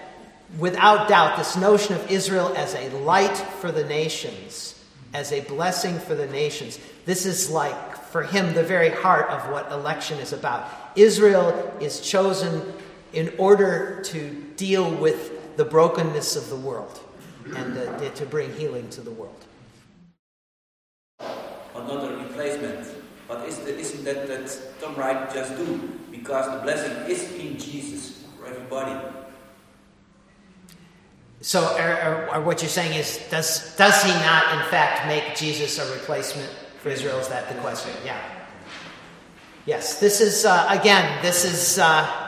[0.60, 4.78] without doubt, this notion of Israel as a light for the nations,
[5.14, 9.50] as a blessing for the nations, this is like, for him, the very heart of
[9.50, 10.70] what election is about.
[10.98, 12.62] Israel is chosen
[13.14, 17.00] in order to deal with the brokenness of the world
[17.56, 19.46] and uh, to bring healing to the world.
[21.76, 22.88] Another replacement
[23.28, 25.90] but isn't that that Tom Wright just do?
[26.12, 28.94] Because the blessing is in Jesus for everybody.
[31.42, 35.36] So, or, or, or what you're saying is, does does he not, in fact, make
[35.36, 36.50] Jesus a replacement
[36.82, 37.18] for Israel?
[37.18, 37.92] Is that the question?
[38.06, 38.20] Yeah.
[39.66, 40.00] Yes.
[40.00, 41.22] This is uh, again.
[41.22, 41.80] This is.
[41.80, 42.25] Uh,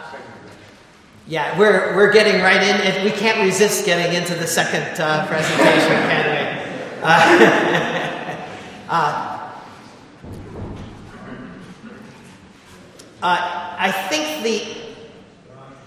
[1.28, 3.04] yeah, we're we're getting right in.
[3.04, 7.04] We can't resist getting into the second uh, presentation, can we?
[7.04, 7.34] Uh,
[8.90, 9.34] uh
[13.22, 14.78] I think the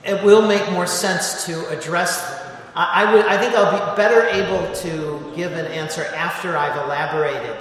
[0.05, 2.39] it will make more sense to address.
[2.75, 3.25] I, I, would.
[3.27, 7.57] I think I'll be better able to give an answer after I've elaborated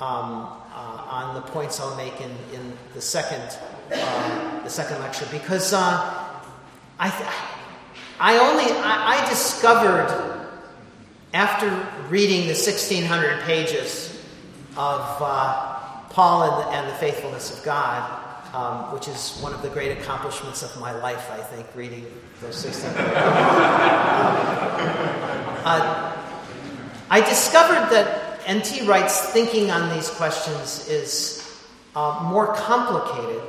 [0.00, 3.58] um, uh, on the points I'll make in, in the second
[3.92, 6.21] uh, the second lecture because uh,
[7.02, 7.32] I
[8.20, 10.48] I only I, I discovered
[11.34, 11.68] after
[12.08, 14.22] reading the 1600 pages
[14.76, 18.22] of uh, Paul and the, and the faithfulness of God
[18.54, 22.06] um, which is one of the great accomplishments of my life, I think, reading
[22.40, 22.90] those 16.
[22.90, 22.96] um,
[25.64, 26.16] uh,
[27.10, 28.86] I discovered that N.T.
[28.86, 31.60] Wright's thinking on these questions is
[31.94, 33.42] uh, more complicated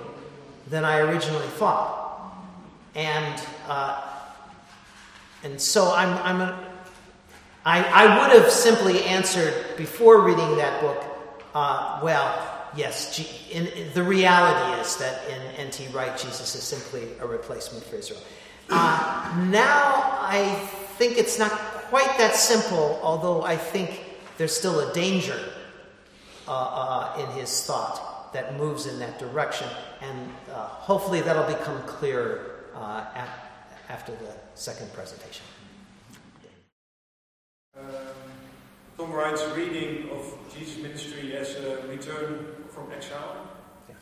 [0.69, 2.12] than I originally thought.
[2.95, 4.01] And, uh,
[5.43, 6.73] and so I'm, I'm a,
[7.65, 11.03] I, I would have simply answered before reading that book,
[11.55, 15.87] uh, well, yes, G- in, in, the reality is that in N.T.
[15.93, 18.21] Wright, Jesus is simply a replacement for Israel.
[18.69, 20.55] Uh, now I
[20.97, 24.01] think it's not quite that simple, although I think
[24.37, 25.39] there's still a danger
[26.47, 29.67] uh, uh, in his thought that moves in that direction,
[30.01, 33.29] and uh, hopefully that'll become clearer uh, at,
[33.89, 35.45] after the second presentation.
[37.77, 37.85] Um,
[38.97, 43.47] Tom Wright's reading of Jesus' ministry as a return from exile.
[43.89, 43.97] Yes.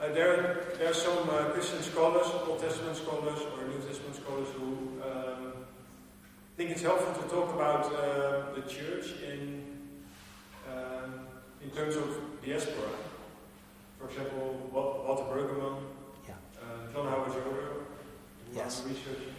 [0.00, 4.48] Uh, there, there are some uh, Christian scholars, Old Testament scholars or New Testament scholars
[4.56, 5.52] who um,
[6.56, 9.64] think it's helpful to talk about uh, the church in
[10.72, 11.26] um,
[11.62, 12.06] in terms of
[12.44, 12.88] diaspora.
[13.98, 15.78] For example, Walter Brueggemann,
[16.26, 16.34] yeah.
[16.60, 17.71] Uh, John Howard Yoder,
[18.54, 18.82] yes.
[18.86, 19.34] researching.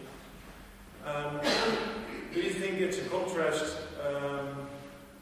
[1.05, 1.39] Um,
[2.33, 4.67] do you think it's a contrast um,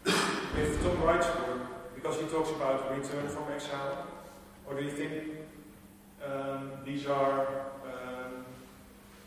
[0.06, 4.08] with Tom Wright's work because he talks about return from exile?
[4.68, 5.14] Or do you think
[6.26, 8.46] um, these are, um,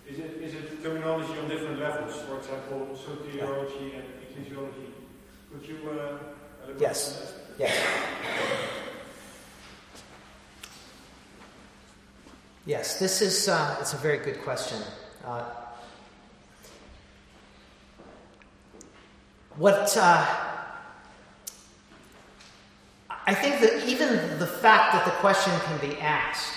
[0.08, 2.14] is, it, is it terminology on different levels?
[2.22, 4.92] For example, soteriology and ecclesiology.
[5.52, 6.18] Could you uh,
[6.78, 7.34] Yes.
[7.58, 7.76] Yes.
[12.66, 14.78] Yes, this is uh, it's a very good question.
[15.24, 15.44] Uh,
[19.56, 20.26] what uh,
[23.26, 26.54] I think that even the fact that the question can be asked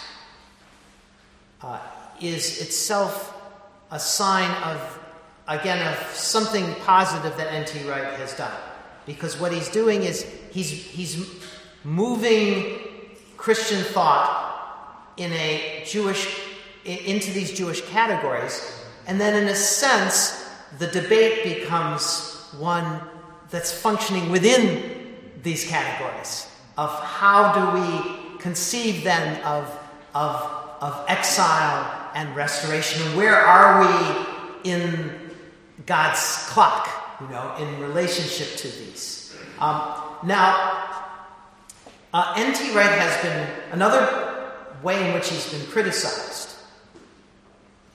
[1.62, 1.80] uh,
[2.22, 3.34] is itself
[3.92, 5.00] a sign of
[5.48, 7.88] again, of something positive that N.T.
[7.88, 8.52] Wright has done.
[9.06, 11.46] Because what he's doing is he's, he's
[11.84, 12.80] moving
[13.38, 14.47] Christian thought
[15.18, 16.40] in a Jewish,
[16.86, 18.62] into these Jewish categories.
[19.08, 20.48] And then, in a sense,
[20.80, 23.02] the debate becomes one
[23.50, 26.48] that's functioning within these categories
[26.78, 29.64] of how do we conceive then of,
[30.14, 30.36] of,
[30.82, 35.12] of exile and restoration and where are we in
[35.86, 36.90] God's clock,
[37.22, 39.36] you know, in relationship to these.
[39.60, 39.94] Um,
[40.24, 40.84] now,
[42.14, 42.76] uh, N.T.
[42.76, 44.37] Wright has been another
[44.84, 46.56] way in which he's been criticized.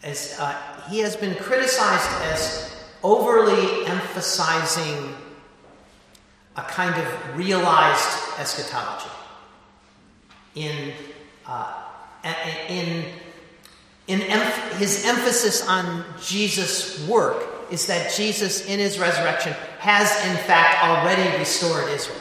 [0.03, 0.57] As uh,
[0.91, 5.15] he has been criticized as overly emphasizing
[6.57, 9.11] a kind of realized eschatology
[10.55, 10.93] in
[11.47, 11.73] uh,
[12.69, 13.05] in
[14.09, 20.37] in emph- his emphasis on Jesus' work is that Jesus, in his resurrection, has in
[20.45, 22.21] fact already restored Israel.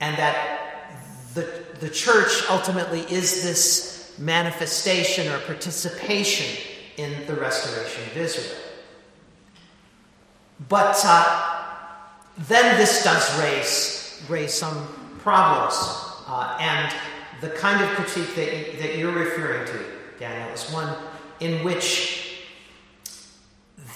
[0.00, 0.59] And that
[1.80, 6.62] the, church ultimately is this manifestation or participation
[6.96, 8.60] in the restoration of Israel.
[10.68, 11.60] But uh,
[12.48, 14.86] then this does raise, raise some
[15.18, 15.74] problems.
[16.26, 16.94] Uh, and
[17.40, 19.84] the kind of critique that, that you're referring to,
[20.18, 20.94] Daniel, is one
[21.40, 22.44] in which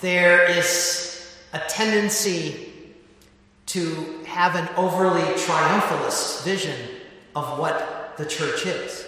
[0.00, 2.72] there is a tendency
[3.66, 6.76] to have an overly triumphalist vision
[7.34, 9.06] of what the church is.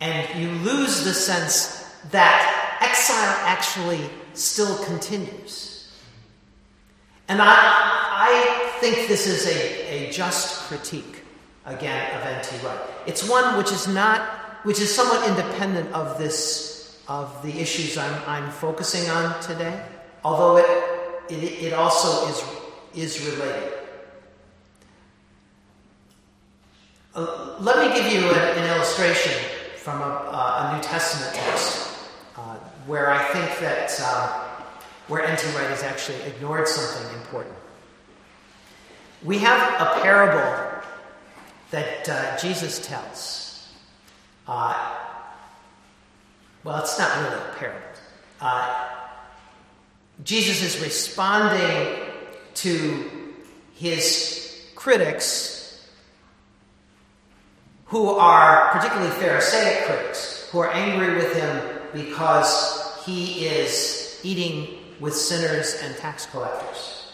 [0.00, 4.00] And you lose the sense that exile actually
[4.34, 5.90] still continues.
[7.28, 11.22] And I, I think this is a, a just critique,
[11.64, 12.64] again, of N.T.
[12.64, 12.78] Wright.
[13.06, 14.20] It's one which is not,
[14.64, 16.76] which is somewhat independent of this
[17.08, 19.80] of the issues I'm, I'm focusing on today,
[20.24, 20.66] although it,
[21.30, 22.44] it, it also is,
[22.94, 23.75] is related.
[27.16, 29.32] Uh, let me give you a, an illustration
[29.78, 31.88] from a, uh, a, New Testament text
[32.36, 32.56] uh,
[32.86, 34.44] where I think that uh,
[35.08, 35.46] where N.T.
[35.56, 37.54] Wright has actually ignored something important.
[39.24, 40.82] We have a parable
[41.70, 43.72] that uh, Jesus tells.
[44.46, 44.76] Well,
[46.66, 47.80] it's not really a parable.
[50.22, 51.96] Jesus is responding
[52.56, 53.10] to
[53.74, 55.55] his critics,
[57.86, 65.14] who are particularly Pharisaic critics, who are angry with him because he is eating with
[65.14, 67.12] sinners and tax collectors.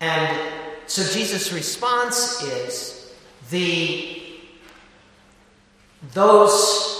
[0.00, 0.38] And
[0.86, 3.12] so Jesus' response is
[3.50, 4.18] the
[6.14, 6.92] those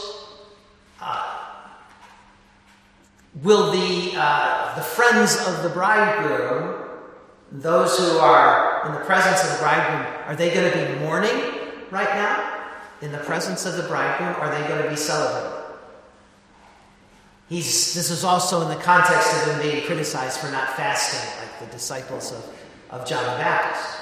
[3.42, 6.80] Will the, uh, the friends of the bridegroom,
[7.50, 11.62] those who are in the presence of the bridegroom, are they going to be mourning
[11.93, 12.64] right now
[13.03, 14.34] in the presence of the bridegroom?
[14.40, 15.59] Are they going to be celebrating?
[17.49, 21.61] He's, this is also in the context of him being criticized for not fasting, like
[21.61, 22.49] the disciples of,
[22.90, 23.99] of John the Baptist.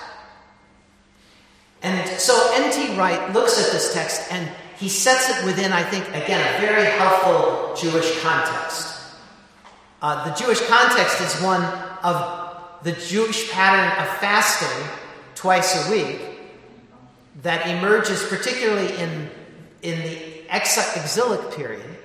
[1.83, 2.97] And so N.T.
[2.97, 6.85] Wright looks at this text and he sets it within, I think, again, a very
[6.93, 8.99] helpful Jewish context.
[10.01, 11.63] Uh, the Jewish context is one
[12.05, 14.89] of the Jewish pattern of fasting
[15.35, 16.40] twice a week
[17.43, 19.31] that emerges particularly in,
[19.83, 21.97] in the exilic period,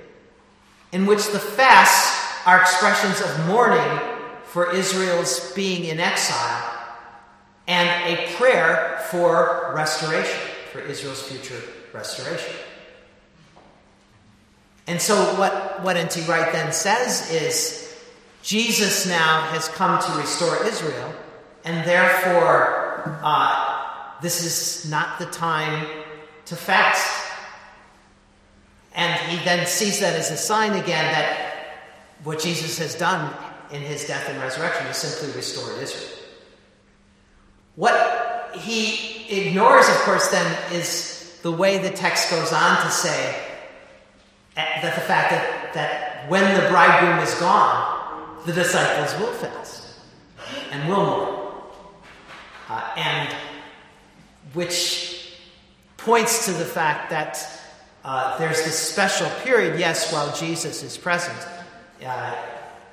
[0.92, 4.00] in which the fasts are expressions of mourning
[4.46, 6.72] for Israel's being in exile
[7.68, 10.40] and a prayer for restoration,
[10.72, 11.62] for Israel's future
[11.94, 12.54] restoration.
[14.88, 16.22] And so, what, what N.T.
[16.22, 17.98] Wright then says is
[18.44, 21.12] Jesus now has come to restore Israel,
[21.64, 23.75] and therefore, uh,
[24.22, 25.88] this is not the time
[26.46, 27.32] to fast.
[28.94, 31.52] And he then sees that as a sign again that
[32.24, 33.34] what Jesus has done
[33.72, 36.20] in his death and resurrection is simply restored Israel.
[37.76, 43.42] What he ignores, of course, then is the way the text goes on to say
[44.56, 50.00] that the fact that, that when the bridegroom is gone, the disciples will fast
[50.72, 51.42] and will mourn.
[52.70, 53.36] Uh, and
[54.54, 55.34] which
[55.98, 57.40] points to the fact that
[58.04, 61.38] uh, there's this special period, yes, while Jesus is present.
[62.06, 62.36] Uh,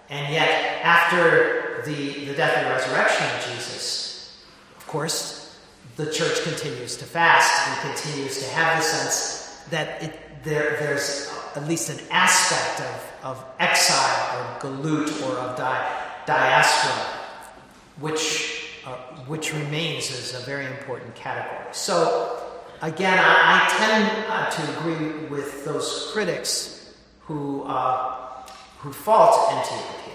[0.09, 4.43] and yet, after the, the death and resurrection of Jesus,
[4.77, 5.59] of course,
[5.97, 11.31] the church continues to fast and continues to have the sense that it, there, there's
[11.55, 17.21] at least an aspect of, of exile or galut or of di- diaspora,
[18.01, 21.73] which, uh, which remains as a very important category.
[21.73, 22.43] So,
[22.83, 28.43] again, I, I tend uh, to agree with those critics who, uh,
[28.79, 29.71] who fault N.T.
[30.05, 30.15] here.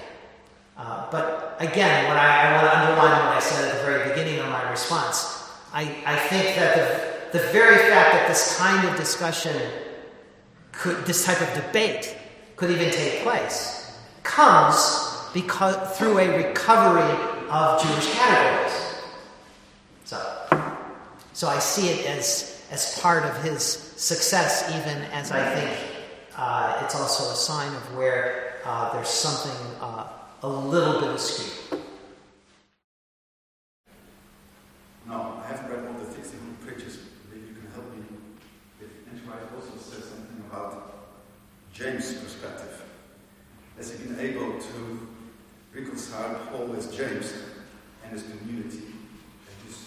[0.77, 4.09] Uh, but again, when I, I want to underline what I said at the very
[4.09, 8.87] beginning of my response, I, I think that the, the very fact that this kind
[8.87, 9.55] of discussion
[10.71, 12.15] could, this type of debate
[12.55, 18.95] could even take place, comes because through a recovery of Jewish categories.
[20.03, 20.17] So,
[21.33, 25.77] so I see it as, as part of his success, even as I think
[26.35, 30.07] uh, it's also a sign of where uh, there's something uh,
[30.43, 31.79] a little bit askew.
[35.07, 36.99] No, I haven't read all the 16 preachers.
[37.31, 38.03] Maybe you can help me.
[38.81, 39.29] If N.T.
[39.29, 40.93] Wright also said something about
[41.73, 42.83] James' perspective.
[43.77, 45.07] Has he been able to
[45.79, 47.33] reconcile Paul with James
[48.03, 48.93] and his community
[49.47, 49.77] and his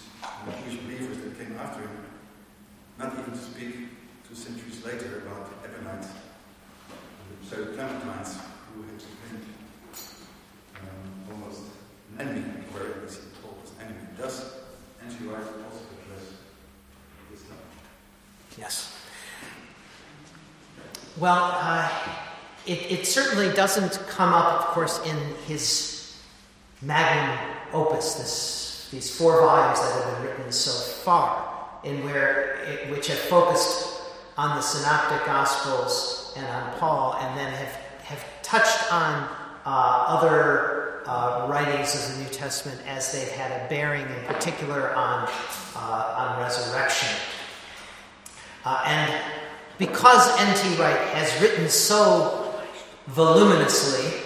[0.63, 2.05] Jewish believers that came after him?
[2.97, 3.75] Not even to speak
[4.27, 8.39] two centuries later about the Ebionites, the pseudo-Clementines,
[8.73, 9.41] who had been
[10.75, 11.63] um, almost
[12.17, 13.99] an enemy, whereas Paul was enemy.
[14.17, 14.55] Does
[15.03, 15.25] N.T.
[15.25, 16.33] Wright also address
[17.31, 17.57] this topic?
[18.57, 18.95] Yes.
[21.17, 21.89] Well, uh,
[22.65, 26.17] it, it, certainly doesn't come up, of course, in his
[26.81, 27.37] magnum
[27.73, 33.07] opus, this, these four volumes that have been written so far, in where it, which
[33.07, 34.01] have focused
[34.37, 39.29] on the synoptic gospels and on Paul, and then have, have touched on
[39.65, 44.93] uh, other uh, writings of the New Testament as they've had a bearing, in particular,
[44.95, 45.27] on,
[45.75, 47.09] uh, on resurrection.
[48.63, 49.21] Uh, and
[49.77, 50.79] because N.T.
[50.79, 52.40] Wright has written so
[53.07, 54.19] voluminously,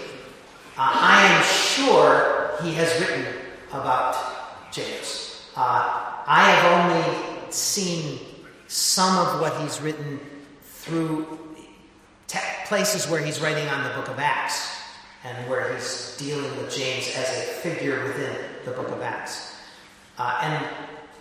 [0.77, 3.25] uh, I am sure he has written
[3.71, 5.49] about James.
[5.55, 8.19] Uh, I have only seen
[8.67, 10.19] some of what he's written
[10.63, 11.39] through
[12.27, 14.69] te- places where he's writing on the book of Acts
[15.23, 19.55] and where he's dealing with James as a figure within the book of Acts.
[20.17, 20.65] Uh, and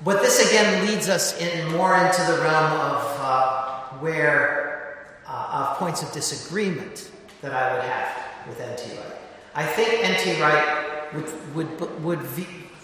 [0.05, 5.79] but this again leads us in more into the realm of uh, where uh, of
[5.79, 7.11] points of disagreement
[7.45, 8.97] that I would have with N.T.
[8.97, 9.19] Wright.
[9.55, 10.41] I think N.T.
[10.41, 12.23] Wright would would would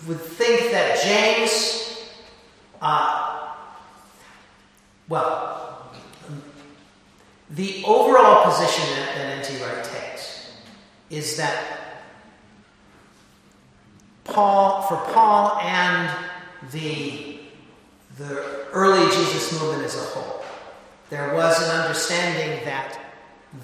[0.06, 2.04] would think that James,
[2.82, 3.54] uh,
[5.08, 5.90] well,
[7.48, 9.64] the overall position that, that N.T.
[9.64, 10.52] Wright takes
[11.08, 11.64] is that
[14.24, 16.11] Paul, for Paul and
[16.70, 17.38] the
[18.18, 20.44] the early Jesus movement as a whole,
[21.08, 23.09] there was an understanding that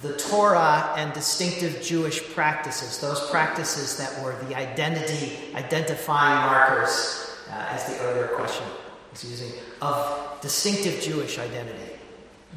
[0.02, 7.66] the Torah and distinctive Jewish practices, those practices that were the identity, identifying markers, uh,
[7.70, 8.66] as the earlier question
[9.12, 11.92] was using, of distinctive Jewish identity,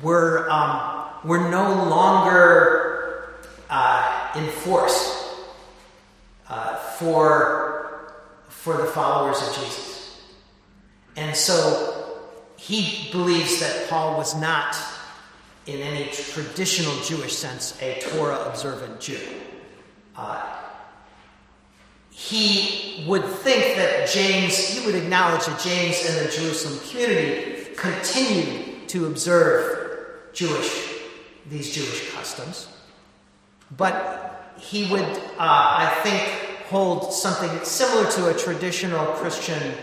[0.02, 3.36] were, um, were no longer
[3.70, 5.36] uh, enforced
[6.50, 8.16] uh, for,
[8.48, 10.24] for the followers of Jesus.
[11.16, 12.18] And so
[12.58, 14.76] he believes that Paul was not,
[15.70, 19.20] in any traditional Jewish sense, a Torah observant Jew.
[20.16, 20.44] Uh,
[22.10, 28.90] he would think that James, he would acknowledge that James and the Jerusalem community continued
[28.90, 30.96] to observe Jewish,
[31.50, 32.68] these Jewish customs.
[33.78, 36.22] But he would, uh, I think,
[36.68, 39.74] hold something similar to a traditional Christian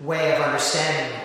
[0.00, 1.20] way of understanding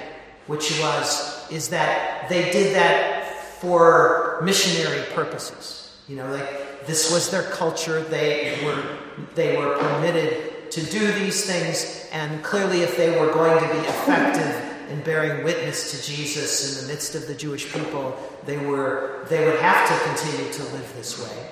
[0.48, 3.17] which was is that they did that
[3.60, 5.96] for missionary purposes.
[6.08, 8.02] You know, like this was their culture.
[8.02, 8.98] They were
[9.36, 13.80] they were permitted to do these things, and clearly, if they were going to be
[13.80, 19.26] effective in bearing witness to Jesus in the midst of the Jewish people, they were
[19.30, 21.50] they would have to continue to live this way,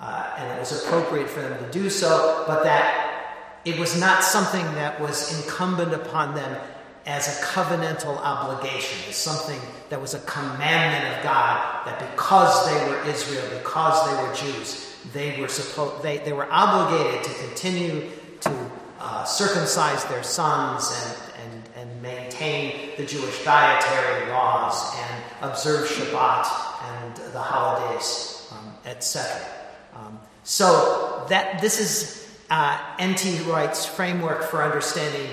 [0.00, 2.44] uh, and it was appropriate for them to do so.
[2.48, 6.60] But that it was not something that was incumbent upon them
[7.06, 12.88] as a covenantal obligation, as something that was a commandment of God, that because they
[12.88, 18.08] were Israel, because they were Jews, they were supposed they, they were obligated to continue
[18.40, 25.88] to uh, circumcise their sons and, and, and maintain the Jewish dietary laws and observe
[25.88, 26.46] Shabbat
[26.82, 29.44] and the holidays, um, etc.
[29.94, 33.40] Um, so that this is uh, N.T.
[33.40, 35.28] Wright's framework for understanding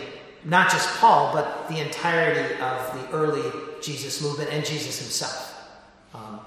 [0.45, 5.67] not just Paul, but the entirety of the early Jesus movement and Jesus himself.
[6.13, 6.39] Um,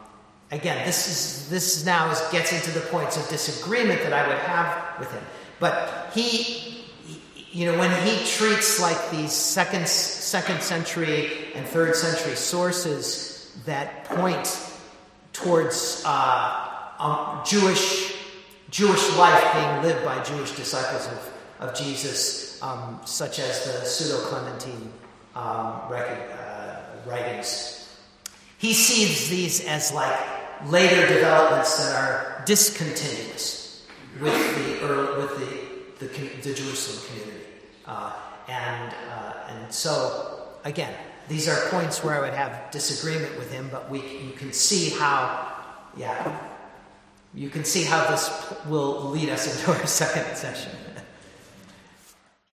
[0.51, 4.39] again, this is this now is gets into the points of disagreement that I would
[4.39, 5.23] have with him.
[5.61, 6.85] But he,
[7.51, 14.05] you know, when he treats like these second second century and third century sources that
[14.05, 14.69] point
[15.33, 16.69] towards uh,
[16.99, 18.15] um, Jewish
[18.71, 21.32] Jewish life being lived by Jewish disciples of,
[21.63, 24.93] of Jesus, um, such as the Pseudo Clementine
[25.35, 27.97] um, uh, writings.
[28.59, 30.19] He sees these as like
[30.67, 33.87] later developments that are discontinuous
[34.21, 37.47] with the early, with the, the, the Jerusalem community,
[37.87, 38.13] uh,
[38.49, 40.95] and uh, and so again,
[41.29, 44.91] these are points where I would have disagreement with him, but we you can see
[44.91, 45.53] how,
[45.97, 46.39] yeah,
[47.35, 48.31] you can see how this
[48.67, 50.73] will lead us into our second session.